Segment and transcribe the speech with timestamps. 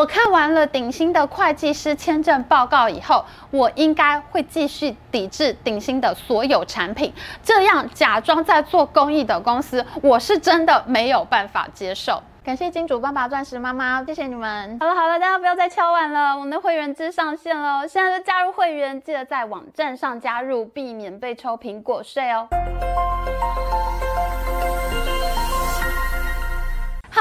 [0.00, 7.12] 我看完了鼎新的会计师签证报告以后，我应该会继续抵制鼎新的所有产品。
[7.42, 12.22] 这样假装在做公益的公司，我是真的没有办法接受。
[12.42, 14.78] 感谢金主爸爸、钻石妈妈，谢谢你们。
[14.80, 22.48] 好了好了，大家不要再敲碗了，我们的会员制上线了，现在就加入会员，记得在网站上加入，避免被抽苹果税哦。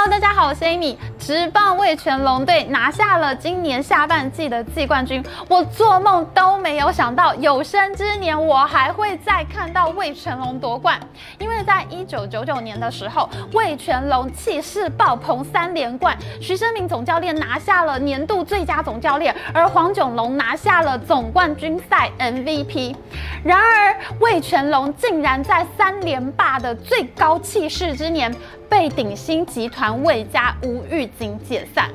[0.01, 0.95] Hello，大家好，我是 Amy。
[1.19, 10.97] 直棒味全龙队拿下了今年下半季的季冠军，我做梦都没有想到，有生之年我还会再看到味全龙夺冠。
[11.37, 22.95] 因为在一九九九年的时候，味全龙气势爆棚三连冠，徐生明总教练拿下了年度最佳总教练，而黄炯龙拿下了总冠军赛 MVP。
[23.43, 28.33] 然而，味全龙竟然在三连霸的最高气势之年，
[28.69, 31.89] 被鼎新集团味家无预警解散。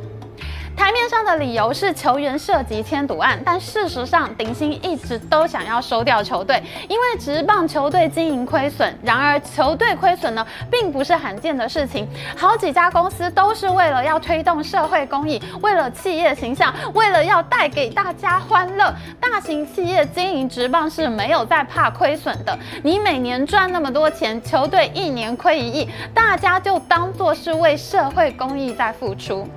[0.76, 8.92] 台面上的理由是球员涉及签赌案，但事实上鼎新一直都想要收掉球队，因为职棒球队经营亏损。
[9.02, 18.92] 然而球队亏损呢，并不是罕见的事情，好几家公司都是为了要推动社会公益，为了企业形象，为了要带给大家欢乐。
[19.20, 29.48] 大型企业经营职棒是没有在怕亏损的，你每年赚那么多钱，球队一年亏一亿，大家就当做是为社会公益在付出。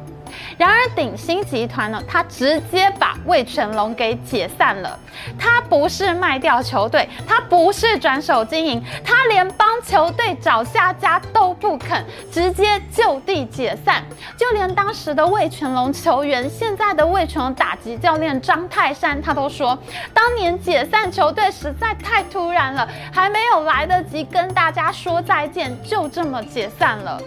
[0.57, 4.97] 然而鼎新集团呢，他直接把味全龙给解散了。
[5.37, 14.03] 他不是卖掉球队，他不是转手经营，他连帮球队找下家都不肯，直接就地解散。
[14.37, 19.77] 就连当时的味全龙球员，现在的味全龙打击教练张泰山，他都说，
[20.13, 27.19] 当年解散球队实在太突然了，还没有来得及跟大家说再见，就这么解散了。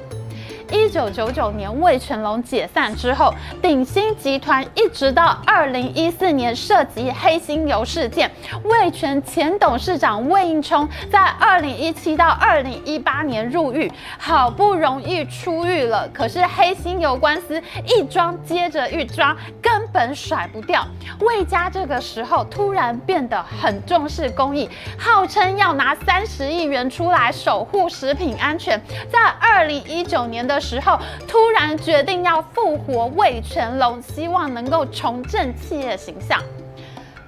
[0.72, 8.30] 一九九九年魏全龙解散之后，鼎新集团一直到二零一四年涉及黑心油事件，
[8.64, 20.86] 魏全前董事长魏应充在二零一七到二零一八年入狱，好不容易出狱了，可是黑心油官司一桩接着一桩，根本甩不掉。
[21.20, 24.68] 魏家这个时候突然变得很重视公益，
[24.98, 28.80] 号称要拿三十亿元出来守护食品安全，
[29.10, 36.40] 在二零一九年的时候，突然决定要复活魏全龙，希望能够重振企业形象。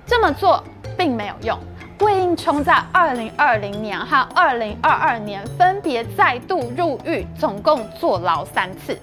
[0.06, 0.62] 这么做
[0.96, 1.58] 并没有用，
[2.00, 8.98] 魏应充在二零二零年和二零二二年分别再度入狱，总共坐牢三次。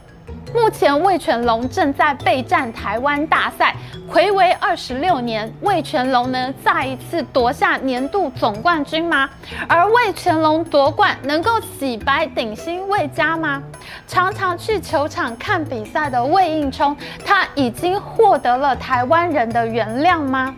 [0.53, 3.75] 目前魏全龙正在备战台湾大赛，
[4.11, 9.29] 睽违二十六年，魏全龙呢再一次夺下年度总冠军吗？
[9.67, 13.61] 而魏全龙夺冠能够洗白鼎新味家吗？
[14.07, 20.55] 常常去球场看比赛的魏应充，他已经获得了台湾人的原谅吗？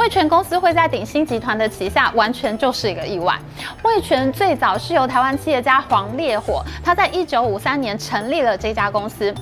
[0.00, 3.38] 味全公司会在鼎新集团的旗下，完全就是一个意外。
[3.82, 9.34] 味全最早是由台湾企业家黄烈火，他在一九五三年成立了这家公司。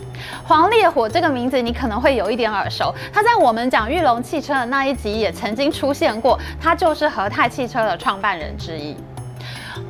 [0.44, 8.96] 黄烈火这个名字你可能会有一点耳熟，他在我们讲玉龙汽车的那一集也曾经出现过，他就是和泰汽车的创办人之一。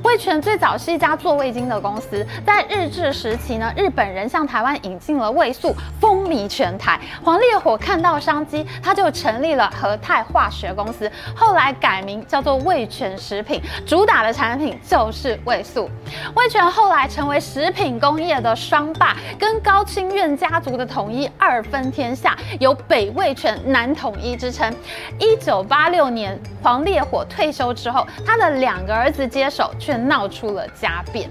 [0.05, 7.01] 味全最早是一家做味精的公司，在日治时期呢，日本人向台湾引进了味素，风靡全台。
[7.25, 15.91] 黄烈火看到商机，他就成立了和泰化学公司，后来改名叫做味全食品，主打的产品就是味素。
[16.35, 24.73] 味全后来成为食品工业的双霸，跟高清苑家族的统一二分天下，有北味全、南统一之称。
[25.19, 29.71] 一九八六年，黄烈火退休之后，他的两个儿子接手。
[29.89, 31.31] 却闹出了家变。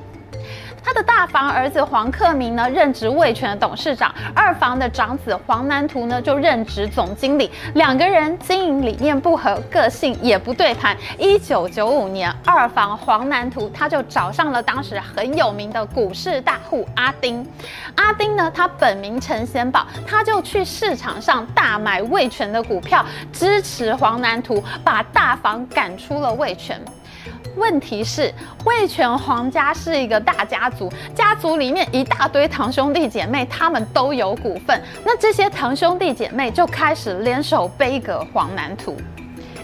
[0.84, 7.52] 他的大房儿子黄克明呢，任职味全的董事长；二房的长子黄南图呢，就任职总经理。
[7.76, 10.98] 两个人经营理念不合，个性也不对盘。
[11.20, 17.46] 一九九五年，二房黄南图他就找上了当时很有名的股市大户阿丁。
[17.96, 26.82] 阿丁呢，他本名陈先宝，他就去市场上大买味全的股票，支持黄南图，把大房赶出了味全。
[27.58, 28.34] 问题是，
[28.66, 34.82] 魏权皇家是一个大家族，家族里面一大堆堂兄弟姐妹，他们都有股份。
[35.04, 38.96] 那这些堂兄弟姐妹就开始联手杯葛黄南图。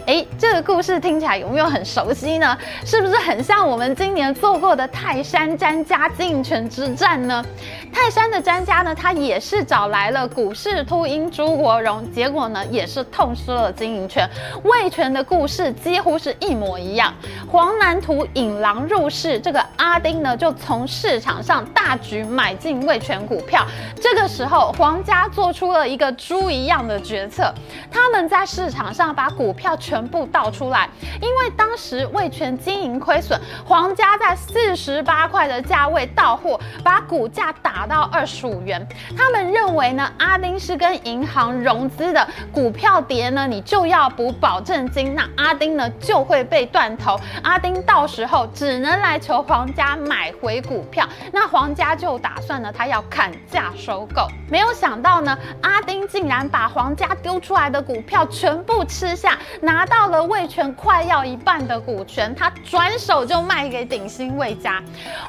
[0.06, 2.56] 哎，这个故事听起来有没有很熟悉呢？
[2.84, 7.42] 是不是很像我们今年做过的泰山詹家经营权之战呢？
[7.90, 14.28] 泰山的詹家呢，他也是找来了股市秃鹰朱国荣，结果呢也是痛失了经营权。
[14.64, 17.14] 魏权的故事几乎是一模一样。
[17.50, 23.64] 黄南图引狼入室，这个阿丁呢就从市场上大举买进魏权股票。
[24.02, 27.50] 这个时候，黄家做出了一个猪一样的决策，
[27.90, 30.88] 他们在市场上把股票全全部倒出来，
[31.22, 38.84] 因为当时味全经营亏损，黄家在四十八块的价位到货，把股价打到二十五元。
[39.16, 54.26] 他们认为呢，阿丁是跟银行融资的，股票跌呢，你就要补保证金，那阿丁呢就会被断头，阿丁到时候只能来求黄家买回股票，那黄家就打算呢，他要砍价收购。
[54.50, 64.82] 没有想到呢，阿丁竟然把黄家丢出来的股票全部吃下，拿到了魏权快要一半的股权，他转手就卖给鼎新魏家，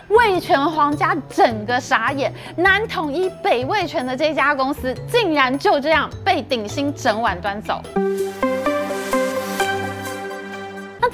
[0.10, 7.82] 魏权皇家整个傻眼，南统一北魏权的这家公司竟然就这样被鼎新整晚端走。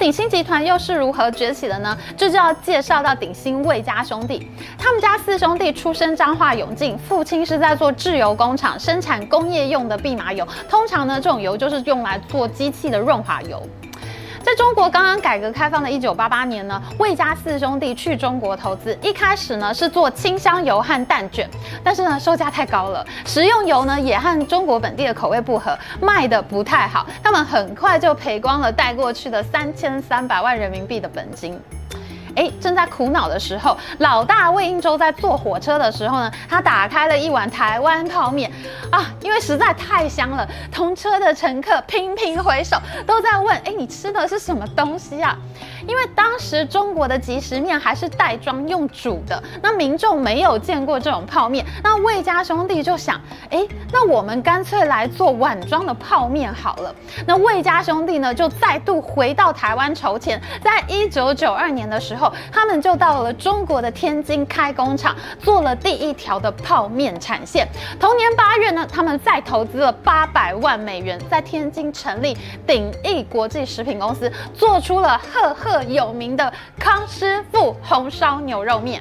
[0.02, 1.96] 鼎鑫集团又是如何崛起的呢？
[2.16, 4.50] 这就要介绍到鼎鑫魏家兄弟。
[4.76, 10.44] 他们家四兄弟出生彰化永靖，父亲是在做制油工厂，生产工业用的蓖麻油。
[10.68, 13.62] 通常呢，这种油就是用来做机器的润滑油。
[14.52, 21.48] 在中国刚刚改革开放的一九八八年呢，魏家四兄弟去中国投资，一开始呢是做清香油和蛋卷，
[21.82, 31.58] 但是呢售价太高了，食用油呢也和中国本地的口味不合，卖的不太好，他们很快就赔光了带过去的三千三百万人民币的本金。
[32.34, 38.50] 哎，正在苦恼的时候，老大魏应周在坐火车的时候呢，他打开了一碗台湾泡面，
[38.90, 42.76] 啊，因为实在太香了，同车的乘客频频回首，
[43.06, 45.36] 都在问：哎，你吃的是什么东西啊？
[45.86, 53.20] 因为当时中国的即食面还是袋装用煮的，那民众没有见过这种泡面，那魏家兄弟就想：
[53.50, 56.94] 哎，那我们干脆来做碗装的泡面好了。
[57.26, 62.32] 那魏家兄弟呢，就再度回到台湾筹钱，在一九九二年的时候。
[62.52, 67.66] 他们就到了中国的天津开工厂，做了第一条的泡面产线。
[67.98, 72.36] 同年八月呢，他们再投资了八百万美元，在天津成立
[72.66, 79.00] 鼎益国际食品公司，做出了赫赫有名的康师傅红烧牛肉面。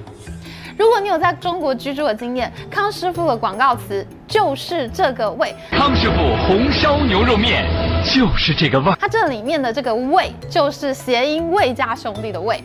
[0.78, 5.54] 如果你有在中国居住的经验，康师傅的广告词就是这个味。
[5.72, 6.16] 康师傅
[6.48, 7.66] 红烧牛肉面
[8.04, 8.92] 就是这个味。
[9.00, 12.64] 它这里面的这个味，就是谐音魏家兄弟的味。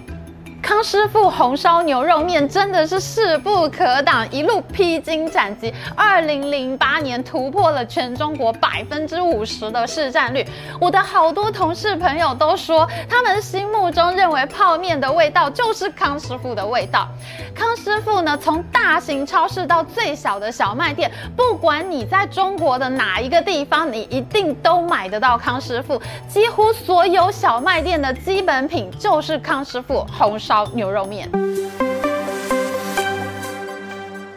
[0.66, 5.72] 康师傅红烧牛肉面真的是势不可挡，一路披荆斩棘。
[5.94, 10.44] 二零零八年突破了全中国百分之五十的市占率。
[10.80, 17.06] 我的好多同事朋友都说，他们心目中认为泡面的味道就是康师傅的味道。
[17.54, 26.02] 康师傅呢，从大型超市到最小的小卖店，不管你在中国的哪一个地方，你一定都买得到康师傅。
[26.28, 30.55] 几乎所有小卖店的基本品就是康师傅红烧。
[30.72, 31.28] 牛肉面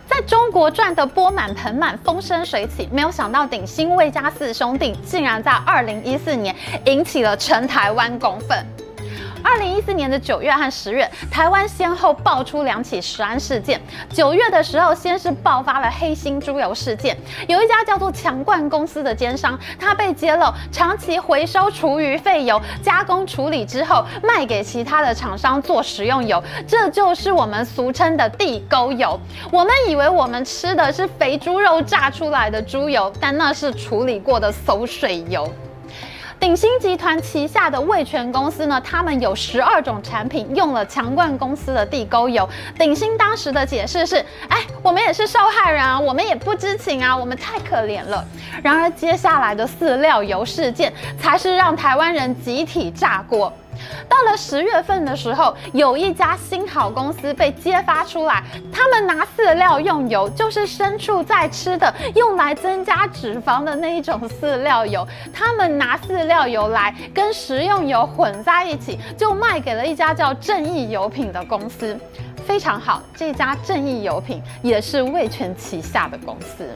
[0.07, 6.55] 在中国赚得钵满盆满、风生水起，没有想到鼎新味家四兄弟竟然在二零一四年
[6.85, 8.65] 引起了全台湾公愤。
[9.43, 13.79] 二零一四年的九月和十月，台湾先后爆出两起食安事件。
[14.09, 29.19] 九月的时候，先是爆发了黑心猪油事件，有一家叫做强冠公司的奸商，他被揭露长期回收厨余废油，加工处理之后卖给其他的厂商做食用油，这就是我们俗称的地沟油。
[29.51, 35.51] 我们以为我们吃的是肥猪肉榨出来的猪油，但那是处理过的馊水油。
[36.39, 42.47] 鼎新集团旗下的味全公司呢，他们有十二种产品用了强冠公司的地沟油。
[42.77, 48.23] 鼎新当时的解释是：哎，我们也是受害人啊，我们也不知情啊，我们太可怜了。
[48.63, 53.51] 然而接下来的饲料油事件，才是让台湾人集体炸锅。
[54.07, 71.97] 到了十月份的时候，有一家新好公司被揭发出来，他们拿饲料用油，就是牲畜在吃的，用来增加脂肪的那一种饲料油，他们拿饲料油来跟食用油混在一起，就卖给了一家叫正义油品的公司。
[72.45, 76.67] 非常好，这家正义油品也是味全旗下的公司。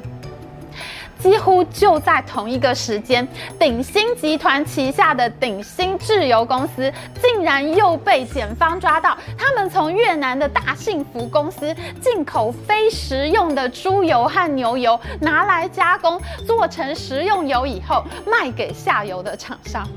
[1.23, 3.25] 几乎就在同一个时间，
[3.57, 19.87] 鼎新集团旗下的鼎新制油公司竟然又被检方抓到，他们从越南的大幸福公司进口非食用的猪油和牛油，拿来加工做成食用油以后卖给下游的厂商。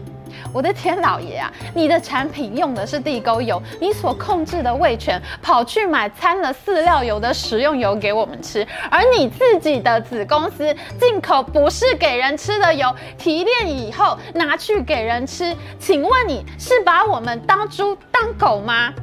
[0.57, 18.95] 我的天老爷啊，你的产品用的是地沟油，你所控制的味全跑去买掺了饲料油的食用油给我们吃，而你自己的子公司进口不是给人吃的油，提炼以后拿去给人吃，请问你是把我们当猪当狗吗？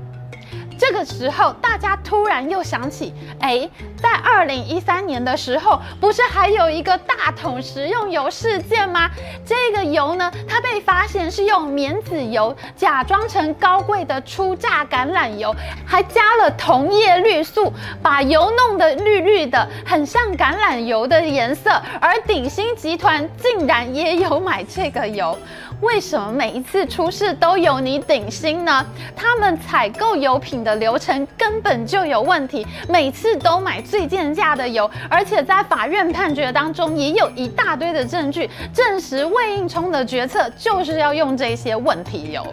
[0.77, 9.09] 这个时候，大家突然又想起，哎，在二零一三年的时候，不是还有一个大桶食用油事件吗？
[9.45, 21.71] 这个油呢，它被发现是用棉籽油假装成高贵的初榨橄榄油，还加了铜叶绿素，把油弄得绿绿的，很像橄榄油的颜色。
[22.01, 25.37] 而鼎新集团竟然也有买这个油。
[25.83, 28.85] 为什么每一次出事都有你顶薪呢？
[29.15, 42.43] 他们采购油品的流程根本就有问题，每次都买最贱价的油，而且在法院判决当中也有一大堆的证据证实魏应冲的决策就是要用这些问题油。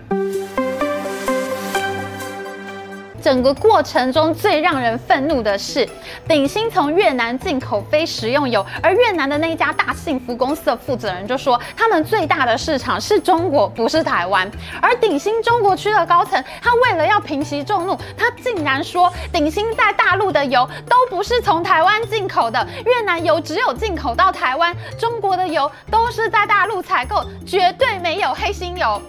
[3.22, 5.88] 整个过程中最让人愤怒的是，
[6.26, 14.50] 鼎新从越南进口非食用油，而越南的那一家大幸福公司的负责人就说，他们最大的市场是中国，不是台湾。
[14.80, 29.00] 而鼎新中国区的高层，他为了要平息众怒，他竟然说，鼎新在大陆的油都不是从台湾进口的，越南油只有进口到台湾，中国的油都是在大陆采购，绝对没有黑心油。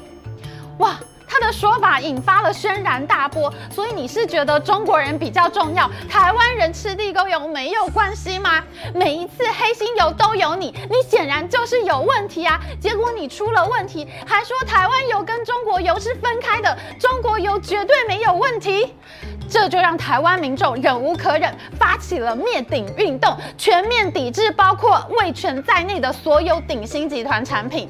[0.80, 0.98] 哇！
[1.32, 8.62] 他的说法引发了轩然大波，所以你是觉得中国人比较重要，台湾人吃地沟油没有关系吗？
[8.94, 12.60] 每一次黑心油都有你，你显然就是有问题啊！
[12.82, 18.94] 结果你出了问题，还说台湾油跟中国油是分开的，中国油绝对没有问题，
[19.50, 27.90] 这就让台湾民众忍无可忍，发起了灭顶运动，全面抵制包括味全在内的所有鼎新集团产品。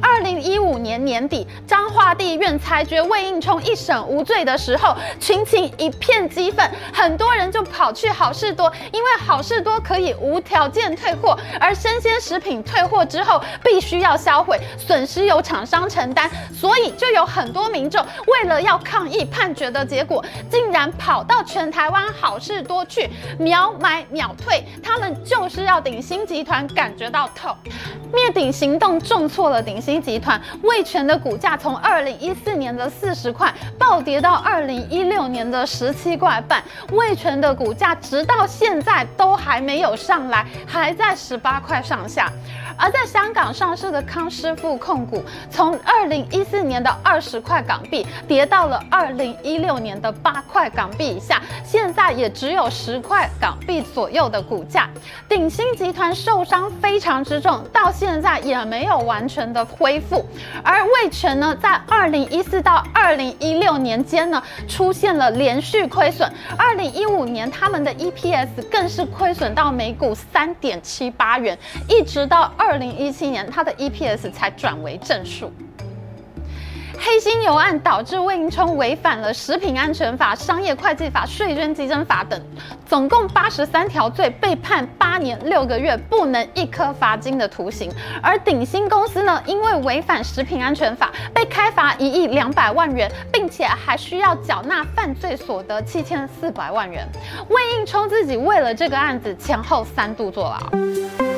[0.00, 27.54] 二零一五年年底，彰化地院裁决魏应充一审无罪的时候，群情一片激愤，很多人就跑去好事多，因为好事多可以无条件退货，而生鲜食品退货之后必须要销毁，损失由厂商承担，所以就有很多民众为了要抗议判决的结果，竟然跑到全台湾好事多去秒买秒退，他们就是要顶新集团感觉到痛，
[28.12, 42.32] 灭顶行动重挫了鼎新集团，味全的股价从二零一四年的四十块暴跌到二零一六年的十七块半，味全的股价直到现在都还没有上来，还在十八块上下。
[42.76, 54.88] 而在香港上市的康师傅控股，从二零一四年的二十块港币跌到了二零一六年的八块港币以下，现在也只有十块港币左右的股价。
[55.28, 60.24] 鼎新集团受伤非常之重，到现在也没有完全的恢复。
[60.62, 66.30] 而味全呢，在二零一四到二零一六年间呢，出现了连续亏损。
[66.56, 75.52] 二零一五年他们的 EPS 更是亏损到每股三点七八元，一直到二零一七年，它的 EPS 才转为正数。
[76.96, 82.40] 黑心油案导致魏应充违反了食品安全法、商业会计法、税捐稽征法等，
[82.86, 87.90] 总共八十三条罪，被判八年六个月，不能一颗罚金的徒刑。
[88.22, 97.04] 而鼎新公司呢，因为违反食品安全法，被开罚一亿两百万元，并且还需要缴纳犯罪所得七千四百万元。
[97.48, 101.31] 魏应充自己为了这个案子，前后三度坐牢。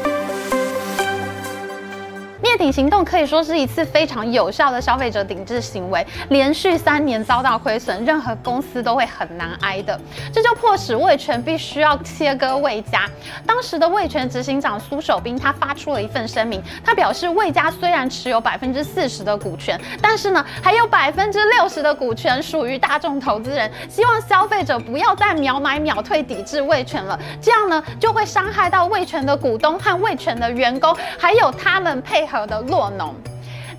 [2.44, 9.98] 灭顶行动可以说是一次非常有效的消费者抵制行为，连续三年遭到亏损，任何公司都会很难挨的。
[10.30, 13.08] 这就迫使味权必须要切割魏家。
[13.46, 33.14] 当时的味权执行长苏守彬他发出了一份声明，他表示魏家虽然持有百分之四十的股权，但是呢还有百分之六十的股权属于大众投资人，希望消费者不要再秒买秒退抵制味权了，这样呢就会伤害到味权的股东和味权的员工，还有他们配合的洛农，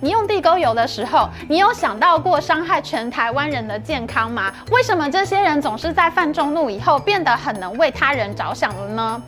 [0.00, 4.52] 你用地沟油的时候，你有想到过伤害全台湾人的健康吗？
[4.70, 9.22] 为什么这些人总是在犯众怒以后变得很能为他人着想了呢？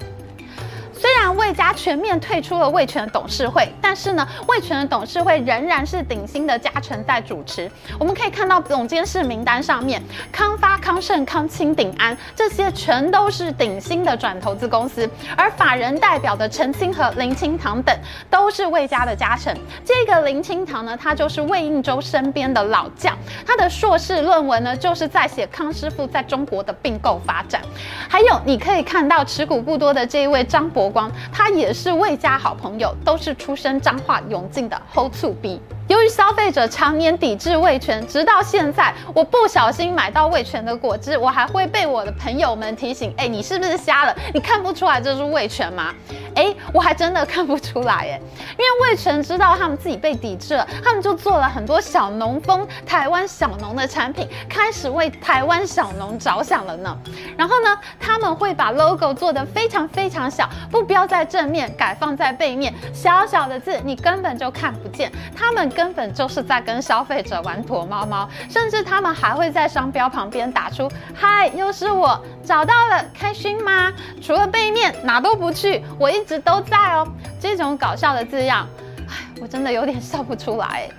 [1.38, 7.70] 魏家全面退出了魏全的董事会，但是呢，魏全的董事会仍然是鼎新的家臣在主持。
[7.98, 10.02] 我们可以看到总监事名单上面，
[10.32, 17.96] 康发、康盛、康清、鼎安这些全都是鼎新的转投资公司，而法人代表的陈清和、林清堂等
[18.28, 19.56] 都是魏家的家臣。
[19.84, 23.16] 这个林清堂呢，他就是魏应周身边的老将，
[23.46, 27.62] 他的硕士论文呢，就是在写康师傅在中国的并购发展。
[28.08, 35.58] 还有你可以看到持股不多的这一位张伯光，他也是魏家好朋友，都是出身彰化永靖的好厝边。
[35.88, 44.14] 由于消费者常年抵制味全，直到现在，我不小心买到味全的果汁，我还会被我的朋友们提醒：哎，你是不是瞎了？
[44.34, 45.94] 你看不出来这是味全吗？
[46.34, 48.20] 哎，我还真的看不出来耶，
[48.52, 56.96] 因为味全知道他们自己被抵制了，他们就做了很多小农风、台湾小农的产品，开始为台湾小农着想了呢。
[57.36, 65.10] 然后呢，他们会把 logo 做得非常非常小，不标在正面，改放在背面，小小的字你根本就看不见。
[65.34, 77.06] 他们根本就是在跟消费者玩躲猫猫，甚至他们还会在商标旁边打出“嗨，又是我，找到了，开心吗？”除了背面哪都不去，我一直都在哦。
[77.40, 78.66] 这种搞笑的字样，
[79.08, 80.90] 唉，我真的有点笑不出来。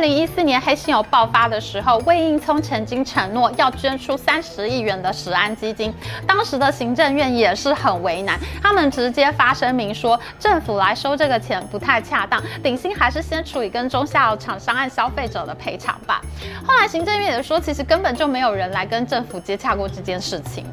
[0.00, 5.92] 零一四年黑心油爆发的时候，魏应聪曾经承诺要捐出三十亿元的食安基金，
[6.26, 16.20] 当时的行政院也是很为难，他们直接发声明说，政府来收这个钱不太恰当，鼎新还是先处理跟中下游厂商和消费者的赔偿吧。
[16.66, 20.64] 后来行政院也说，其实根本就没有人来跟政府接洽过这件事情。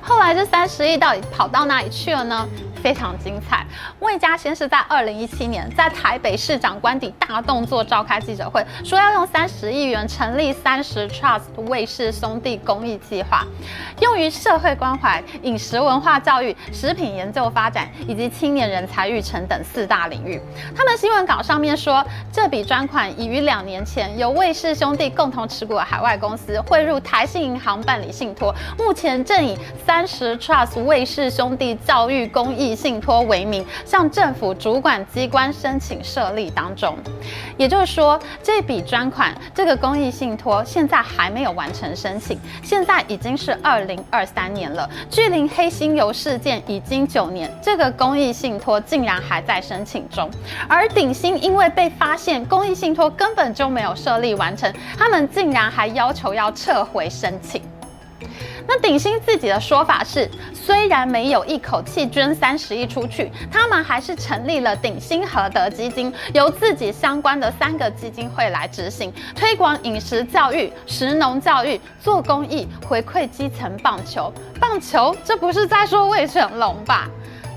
[0.00, 2.48] 后来这三十亿到底跑到哪里去了呢？
[2.86, 3.66] 非常精彩。
[3.98, 13.44] 魏家先是在二零一七年在台北市长官邸大动作召开记者会，说要用三十亿元成立三十 Trust 魏氏兄弟公益计划，
[14.00, 20.40] 用于社会关怀、饮食文化教育、食品研究发展以及青年人才育成等四大领域。
[20.76, 32.75] 他们新闻稿上面说，这笔专款已于两年前由魏氏兄弟共同持股的海外公司汇入台信银行办理信托，目前正以三十 Trust 魏氏兄弟教育公益。
[32.76, 36.96] 信托为名向政府主管机关申请设立当中，
[37.56, 50.30] 也就是说，这笔专款这个公益信托现在还没有完成申请，现在已经是二零二三年了，距离黑心油事件已经九年，这个公益信托竟然还在申请中，
[50.68, 57.62] 而鼎新因为被发现公益信托根本就没有设立完成，他们竟然还要求要撤回申请。
[58.68, 74.32] 那鼎鑫自己的说法是，虽然没有一口气捐三十亿出去，他们还是成立了鼎鑫和德基金，由自己相关的三个基金会来执行，推广饮食教育、食农教育，做公益，回馈基层棒球。
[74.60, 77.08] 棒球，这不是在说魏全龙吧？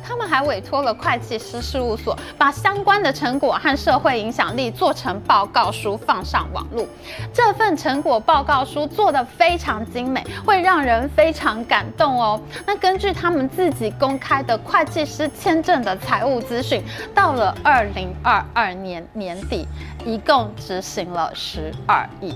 [0.09, 6.83] 他们还委托了会计师事务所，把相关的成果和社会影响力做成报告书放上网络。
[7.31, 12.41] 这份成果报告书做得非常精美，会让人非常感动哦。
[12.65, 16.83] 那根据他们自己公开的会计师签证的财务资讯，
[17.13, 19.67] 到了二零二二年年底，
[20.03, 22.35] 一共执行了十二亿。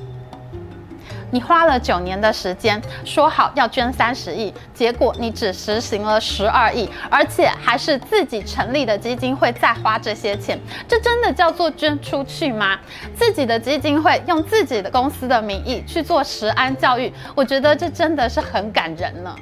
[1.33, 12.77] 你花了九年的时间，说好要捐三十亿，结果你只实行了十二亿，而且还是自己成立的基金会再花这些钱，这真的叫做捐出去吗？
[13.15, 19.35] 自己的基金会用自己的公司的名义去做食安教育，我觉得这真的是很感人了。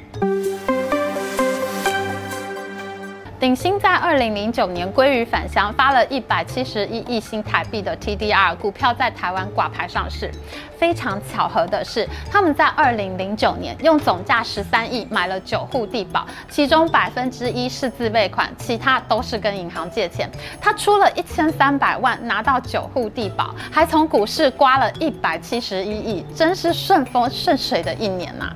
[3.42, 10.30] 鼎新在二零零九年归于返乡，发了一百七十一亿新台币的 TDR 股票在台湾挂牌上市。
[10.78, 20.30] 非常巧合的是，他们在二零零九年用总价十三亿买了九户地保，其中百分之一是自备款，其他都是跟银行借钱。
[20.62, 28.56] 他出了一千三百万拿到九户地保，还从股市刮了一百七十一亿，真是顺风顺水的一年呐、啊。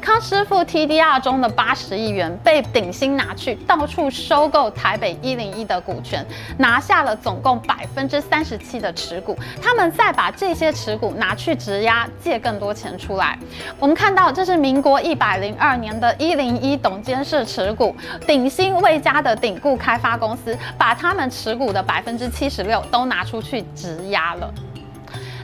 [0.00, 6.24] 康师傅 TDR 中的八十亿元被鼎新拿去到处收购台北一零一的股权，
[6.56, 9.36] 拿下了总共百分之三十七的持股。
[9.60, 13.38] 他们再把这些持股拿去质押，借更多钱出来。
[13.78, 17.94] 我们看到，这是民国一百零二年的一零一董监事持股，
[18.26, 24.52] 鼎新魏家的鼎固开发公司把他们持股的百分之七十六都拿出去质押了。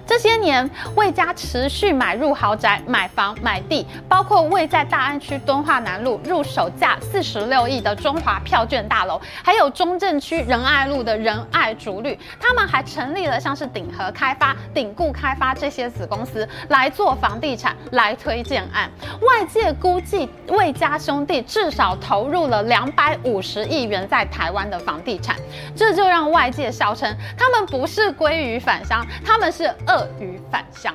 [0.07, 12.19] 这些年，魏家持续买入豪宅、买房、买地，包括位在大安区敦化南路入手价四十六亿的中华票券大楼，还有中正区仁爱路的仁爱竹绿。
[12.39, 18.91] 他们还成立了像是鼎和开发、鼎固开发这些子公司来做房地产，来推荐案。
[19.23, 25.35] 外界估计，魏家兄弟至少投入了两百五十亿元在台湾的房地产，
[25.75, 30.93] 这就让外界笑称他们不是归于返乡，他们是鳄鱼返乡。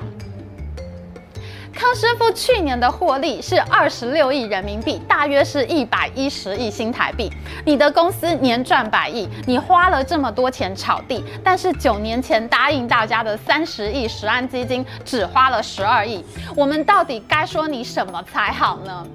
[1.72, 7.32] 康师傅去年的获利是二十六亿人民币，大约是一百一十亿新台币。
[7.64, 16.22] 你的公司年赚百亿，你花了这么多钱炒地，但是九年前答应大家的三十亿十安基金只花了十二亿，
[16.54, 19.06] 我们到底该说你什么才好呢？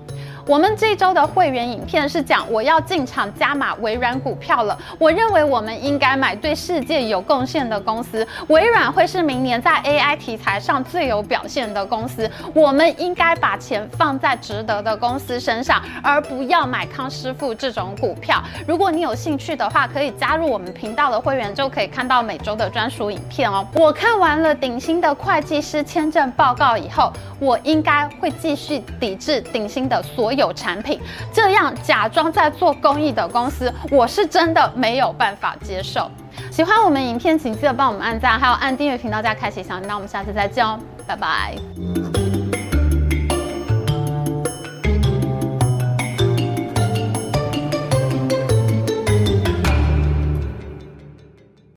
[0.48, 4.78] 我们这周的会员影片是讲我要进场加码微软股票了。
[5.00, 12.30] 我认为我们应该买对世界有贡献的公司，微软会是明年在 AI 题材上最有表现的公司。
[12.54, 18.40] 我们应该把钱放在值得的公司身上，而不要买康师傅这种股票。
[18.68, 23.66] 如果你有兴趣的话，可以加入我们频道的会员，就可以看到每周的专属影片哦。
[23.74, 31.00] 我看完了顶新的会计师签证报告以后，我应该会继续抵制顶新的所有有产品。
[31.34, 36.10] 这样假装在做公益的公司，我是真的没有办法接受。
[36.52, 39.88] 喜欢我们影片，请记得帮我们按赞，还有按订阅频道再开启小铃。
[39.88, 42.25] 那我们下次再见哦，拜拜。